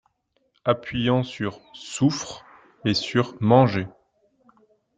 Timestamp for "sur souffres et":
1.21-2.95